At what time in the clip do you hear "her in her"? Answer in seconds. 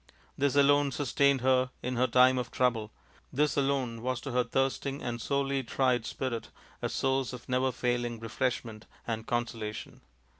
1.41-2.07